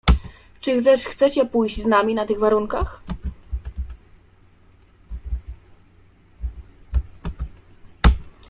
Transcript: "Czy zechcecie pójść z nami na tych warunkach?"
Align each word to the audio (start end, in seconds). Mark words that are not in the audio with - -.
"Czy 0.61 0.81
zechcecie 0.81 1.45
pójść 1.45 1.81
z 1.81 1.85
nami 1.85 2.15
na 2.15 2.25
tych 2.25 2.39
warunkach?" 2.39 3.03